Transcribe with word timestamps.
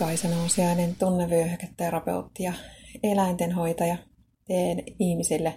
Kaisa 0.00 0.28
Nousiainen, 0.28 0.96
tunnevyöhyketerapeutti 0.98 2.42
ja 2.42 2.52
eläintenhoitaja. 3.02 3.96
Teen 4.46 4.82
ihmisille 4.98 5.54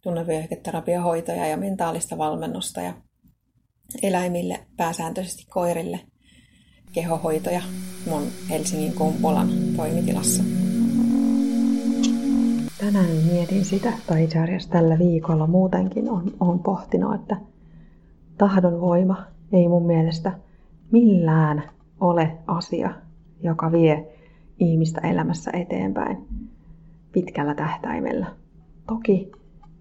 tunnevyöhyketerapiohoitoja 0.00 1.46
ja 1.46 1.56
mentaalista 1.56 2.18
valmennusta 2.18 2.80
ja 2.80 2.94
eläimille, 4.02 4.60
pääsääntöisesti 4.76 5.46
koirille, 5.50 6.00
kehohoitoja 6.92 7.60
mun 8.10 8.22
Helsingin 8.50 8.92
Kumpulan 8.92 9.48
toimitilassa. 9.76 10.42
Tänään 12.78 13.16
mietin 13.32 13.64
sitä, 13.64 13.92
tai 14.06 14.24
itse 14.24 14.38
asiassa 14.38 14.70
tällä 14.70 14.98
viikolla 14.98 15.46
muutenkin 15.46 16.10
on, 16.10 16.34
on 16.40 16.58
pohtinut, 16.58 17.14
että 17.14 17.36
tahdon 18.38 18.80
voima 18.80 19.24
ei 19.52 19.68
mun 19.68 19.86
mielestä 19.86 20.32
millään 20.92 21.70
ole 22.00 22.38
asia, 22.46 23.05
joka 23.42 23.72
vie 23.72 24.06
ihmistä 24.58 25.00
elämässä 25.00 25.50
eteenpäin 25.54 26.16
pitkällä 27.12 27.54
tähtäimellä. 27.54 28.26
Toki 28.86 29.32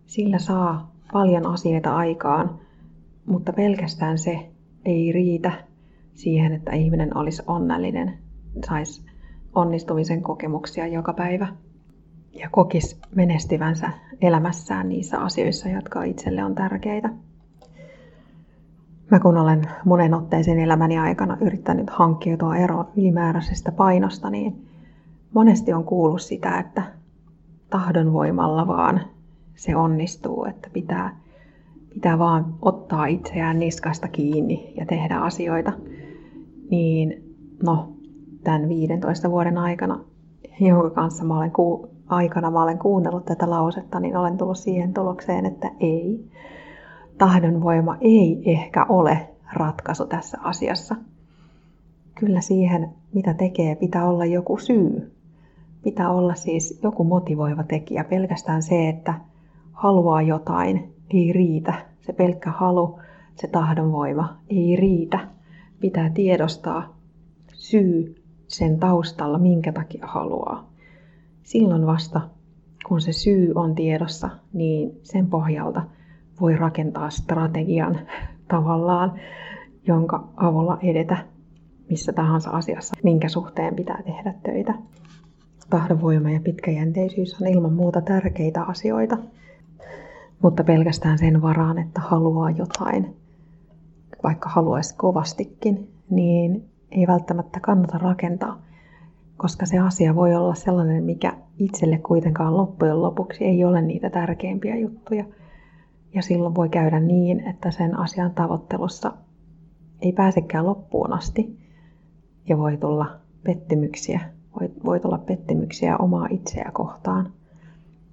sillä 0.05 0.40
saa 0.40 0.95
paljon 1.14 1.45
asioita 1.45 1.95
aikaan, 1.95 2.59
mutta 3.26 3.54
pelkästään 3.54 4.18
se 4.18 4.50
ei 4.86 5.12
riitä 5.12 5.52
siihen, 6.14 6.52
että 6.52 6.72
ihminen 6.72 7.18
olisi 7.18 7.44
onnellinen, 7.48 8.18
saisi 8.68 9.05
onnistumisen 9.56 10.22
kokemuksia 10.22 10.88
joka 10.88 11.14
päivä 11.14 11.48
ja 12.34 12.50
kokisi 12.52 12.98
menestyvänsä 13.16 13.90
elämässään 14.22 14.90
niissä 14.90 15.20
asioissa, 15.20 15.70
jotka 15.70 16.03
itselle 16.03 16.44
on 16.44 16.56
tärkeitä. 16.56 17.09
Mä 19.12 19.20
kun 19.20 19.38
olen 19.38 19.62
monen 19.86 20.14
otteeseen 20.14 20.59
elämäni 20.59 20.98
aikana 20.98 21.38
yrittänyt 21.41 21.89
hankkiutua 21.89 22.56
eroon 22.56 22.88
ylimääräisestä 22.98 23.72
painosta, 23.72 24.30
niin 24.30 24.67
monesti 25.34 25.73
on 25.73 25.84
kuullut 25.84 26.22
sitä, 26.22 26.58
että 26.59 26.84
tahdon 27.70 28.14
voimalla 28.14 28.67
vaan 28.67 29.02
se 29.56 29.76
onnistuu, 29.76 30.45
että 30.45 30.70
pitää, 30.73 31.17
pitää 31.94 32.20
vaan 32.20 32.56
ottaa 32.61 33.06
itseään 33.06 33.59
niskasta 33.59 34.08
kiinni 34.08 34.73
ja 34.78 34.86
tehdä 34.86 35.17
asioita. 35.17 35.73
Niin 36.72 37.23
no, 37.64 37.94
tämän 38.44 38.70
15 38.70 39.31
vuoden 39.31 39.58
aikana, 39.58 40.00
jonka 40.59 40.89
kanssa 40.89 41.23
mä 41.23 41.38
olen 41.38 41.52
ku, 41.52 41.89
aikana 42.08 42.52
mä 42.52 42.64
olen 42.64 42.80
kuunnellut 42.80 43.26
tätä 43.26 43.50
lausetta, 43.50 44.00
niin 44.00 44.17
olen 44.17 44.38
tullut 44.38 44.58
siihen 44.58 44.94
tulokseen, 44.94 45.45
että 45.45 45.72
ei 45.80 46.30
tahdonvoima 47.17 47.97
ei 48.02 48.41
ehkä 48.45 48.85
ole 48.89 49.30
ratkaisu 49.53 50.05
tässä 50.05 50.38
asiassa. 50.41 50.95
Kyllä 52.16 52.41
siihen, 52.41 52.89
mitä 53.13 53.33
tekee, 53.33 53.75
pitää 53.75 54.09
olla 54.09 54.25
joku 54.25 54.58
syy. 54.58 55.11
Pitää 55.83 56.11
olla 56.11 56.36
siis 56.36 56.80
joku 56.83 57.03
motivoiva 57.03 57.63
tekijä. 57.63 58.03
Pelkästään 58.03 58.63
se, 58.63 58.89
että 58.89 59.13
haluaa 59.71 60.21
jotain, 60.21 60.93
ei 61.09 61.33
riitä. 61.33 61.73
Se 62.02 62.13
pelkkä 62.13 62.52
halu, 62.52 62.99
se 63.36 63.47
tahdonvoima 63.47 64.38
ei 64.49 64.75
riitä. 64.75 65.19
Pitää 65.80 66.09
tiedostaa 66.09 66.95
syy 67.53 68.16
sen 68.47 68.80
taustalla, 68.80 69.38
minkä 69.38 69.71
takia 69.71 70.08
haluaa. 70.08 70.69
Silloin 71.43 71.86
vasta, 71.86 72.21
kun 72.88 73.02
se 73.02 73.13
syy 73.13 73.52
on 73.55 73.75
tiedossa, 73.75 74.30
niin 74.53 74.99
sen 75.03 75.27
pohjalta– 75.27 75.81
voi 76.41 76.55
rakentaa 76.55 77.09
strategian 77.09 78.00
tavallaan, 78.47 79.14
jonka 79.88 80.28
avulla 80.38 80.77
edetä 80.83 81.17
missä 81.89 82.14
tahansa 82.14 82.50
asiassa, 82.50 82.94
minkä 83.03 83.30
suhteen 83.30 83.75
pitää 83.75 84.03
tehdä 84.03 84.33
töitä. 84.44 84.73
Tahdonvoima 85.70 86.30
ja 86.32 86.39
pitkäjänteisyys 86.39 87.42
on 87.42 87.48
ilman 87.48 87.73
muuta 87.73 88.02
tärkeitä 88.02 88.64
asioita, 88.64 89.17
mutta 90.42 90.64
pelkästään 90.64 91.17
sen 91.17 91.42
varaan, 91.42 91.77
että 91.77 92.02
haluaa 92.02 92.52
jotain, 92.52 93.15
vaikka 94.23 94.49
haluaisi 94.49 94.95
kovastikin, 94.98 95.89
niin 96.10 96.65
ei 96.92 97.08
välttämättä 97.08 97.60
kannata 97.60 97.98
rakentaa, 97.98 98.61
koska 99.37 99.65
se 99.65 99.80
asia 99.80 100.15
voi 100.15 100.36
olla 100.36 100.55
sellainen, 100.55 101.04
mikä 101.04 101.33
itselle 101.60 101.98
kuitenkaan 101.98 102.58
loppujen 102.58 103.02
lopuksi 103.02 103.45
ei 103.45 103.64
ole 103.65 103.81
niitä 103.81 104.10
tärkeimpiä 104.10 104.76
juttuja– 104.76 105.26
ja 106.15 106.21
silloin 106.21 106.55
voi 106.55 106.70
käydä 106.70 106.99
niin, 106.99 107.39
että 107.39 107.71
sen 107.71 107.99
asian 107.99 108.31
tavoittelussa 108.31 109.14
ei 110.02 110.11
pääsekään 110.11 110.65
loppuun 110.65 111.14
asti 111.14 111.59
ja 112.49 112.58
voi 112.58 112.77
tulla 112.77 113.05
pettymyksiä. 113.43 114.20
Voi, 114.59 114.70
voi 114.86 114.99
tulla 114.99 115.17
pettymyksiä 115.17 115.98
omaa 115.98 116.27
itseä 116.30 116.71
kohtaan 116.73 117.33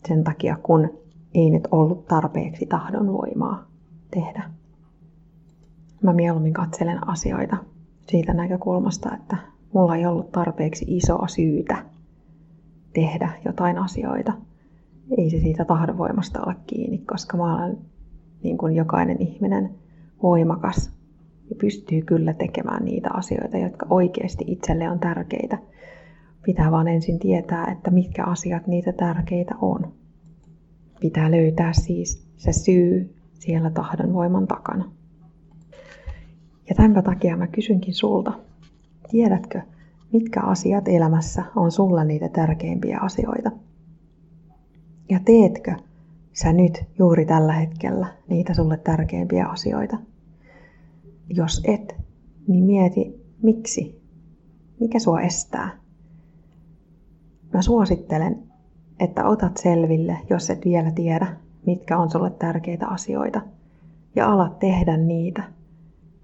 sen 0.09 0.25
takia, 0.25 0.57
kun 0.63 0.91
ei 1.35 1.51
nyt 1.51 1.69
ollut 1.71 2.07
tarpeeksi 2.07 2.67
tahdonvoimaa 2.67 3.67
tehdä. 4.11 4.51
Mä 6.03 6.13
mieluummin 6.13 6.53
katselen 6.53 7.09
asioita 7.09 7.57
siitä 8.09 8.35
näkökulmasta, 8.35 9.15
että 9.15 9.37
mulla 9.73 9.97
ei 9.97 10.07
ollut 10.07 10.33
tarpeeksi 10.33 10.85
isoa 10.89 11.29
syytä 11.29 11.85
tehdä 12.95 13.33
jotain 13.45 13.79
asioita. 13.79 14.33
Ei 15.19 15.31
se 15.31 15.41
siitä 15.41 15.65
tahdonvoimasta 15.65 16.41
ole 16.47 16.57
kiinni, 16.67 16.99
koska 16.99 17.37
mä 17.37 17.57
olen 17.57 17.79
niin 18.43 18.59
kuin 18.59 18.75
jokainen 18.75 19.23
ihminen 19.23 19.71
voimakas 20.23 20.93
ja 21.51 21.57
pystyy 21.61 22.03
kyllä 22.03 22.35
tekemään 22.35 22.85
niitä 22.85 23.11
asioita, 23.13 23.59
jotka 23.59 23.87
oikeasti 23.91 24.45
itselle 24.47 24.91
on 24.91 24.99
tärkeitä. 24.99 25.59
Pitää 26.43 26.71
vaan 26.71 26.89
ensin 26.89 27.19
tietää, 27.19 27.67
että 27.73 27.91
mitkä 27.91 28.25
asiat 28.25 28.67
niitä 28.67 28.93
tärkeitä 28.93 29.55
on. 29.61 29.93
Pitää 31.01 31.31
löytää 31.31 31.73
siis 31.73 32.27
se 32.37 32.53
syy 32.53 33.15
siellä 33.33 33.71
tahdonvoiman 33.71 34.47
takana. 34.47 34.93
Ja 36.69 36.75
tämän 36.75 37.05
takia 37.05 37.37
mä 37.37 37.47
kysynkin 37.47 37.95
sulta, 37.95 38.33
tiedätkö, 39.11 39.61
mitkä 40.13 40.41
asiat 40.41 40.89
elämässä 40.89 41.45
on 41.57 41.73
sulla 41.73 42.05
niitä 42.05 42.29
tärkeimpiä 42.29 42.99
asioita? 42.99 43.51
Ja 45.11 45.21
teetkö 45.25 45.75
sä 46.33 46.53
nyt 46.53 46.85
juuri 46.99 47.27
tällä 47.27 47.53
hetkellä 47.53 48.07
niitä 48.29 48.55
sulle 48.55 48.77
tärkeimpiä 48.77 49.47
asioita? 49.47 49.99
Jos 51.29 51.63
et, 51.65 51.97
niin 52.49 52.65
mieti 52.65 53.23
miksi. 53.43 54.03
Mikä 54.81 54.99
sua 54.99 55.21
estää? 55.21 55.71
Mä 57.53 57.63
suosittelen, 57.63 58.43
että 59.01 59.25
otat 59.25 59.57
selville, 59.57 60.19
jos 60.31 60.51
et 60.51 60.65
vielä 60.65 60.91
tiedä, 60.91 61.37
mitkä 61.67 61.99
on 61.99 62.11
sulle 62.11 62.31
tärkeitä 62.31 62.87
asioita, 62.87 63.41
ja 64.17 64.33
alat 64.33 64.59
tehdä 64.59 64.97
niitä, 64.97 65.43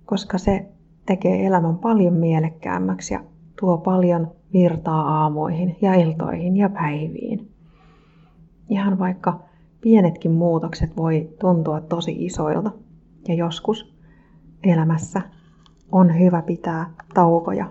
koska 0.06 0.38
se 0.38 0.66
tekee 1.06 1.46
elämän 1.46 1.78
paljon 1.78 2.14
mielekkäämmäksi 2.14 3.14
ja 3.14 3.24
tuo 3.60 3.78
paljon 3.78 4.30
virtaa 4.52 5.00
aamoihin 5.00 5.76
ja 5.80 5.94
iltoihin 5.94 6.56
ja 6.56 6.68
päiviin. 6.68 7.50
Ihan 8.68 8.98
vaikka 8.98 9.47
pienetkin 9.80 10.32
muutokset 10.32 10.96
voi 10.96 11.28
tuntua 11.40 11.80
tosi 11.80 12.24
isoilta. 12.24 12.70
Ja 13.28 13.34
joskus 13.34 13.94
elämässä 14.64 15.22
on 15.92 16.18
hyvä 16.18 16.42
pitää 16.42 16.90
taukoja, 17.14 17.70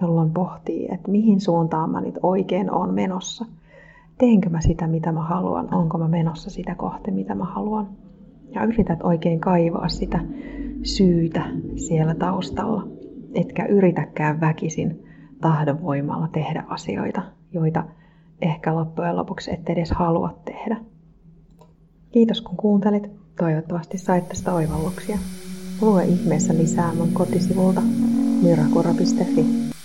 jolloin 0.00 0.30
pohtii, 0.30 0.88
että 0.92 1.10
mihin 1.10 1.40
suuntaan 1.40 1.90
mä 1.90 2.00
nyt 2.00 2.18
oikein 2.22 2.70
on 2.70 2.94
menossa. 2.94 3.44
Teenkö 4.18 4.48
mä 4.50 4.60
sitä, 4.60 4.86
mitä 4.86 5.12
mä 5.12 5.22
haluan? 5.22 5.74
Onko 5.74 5.98
mä 5.98 6.08
menossa 6.08 6.50
sitä 6.50 6.74
kohti, 6.74 7.10
mitä 7.10 7.34
mä 7.34 7.44
haluan? 7.44 7.88
Ja 8.50 8.64
yrität 8.64 9.02
oikein 9.02 9.40
kaivaa 9.40 9.88
sitä 9.88 10.20
syytä 10.82 11.42
siellä 11.76 12.14
taustalla. 12.14 12.88
Etkä 13.34 13.66
yritäkään 13.66 14.40
väkisin 14.40 15.04
tahdonvoimalla 15.40 16.28
tehdä 16.28 16.64
asioita, 16.68 17.22
joita 17.52 17.84
ehkä 18.42 18.74
loppujen 18.74 19.16
lopuksi 19.16 19.50
et 19.54 19.68
edes 19.70 19.90
halua 19.90 20.38
tehdä. 20.44 20.76
Kiitos 22.16 22.40
kun 22.40 22.56
kuuntelit. 22.56 23.10
Toivottavasti 23.38 23.98
sait 23.98 24.28
tästä 24.28 24.52
oivalluksia. 24.54 25.18
Lue 25.80 26.04
ihmeessä 26.04 26.54
lisää 26.54 26.94
mun 26.94 27.12
kotisivulta 27.12 27.80
mirakura.fi. 28.42 29.75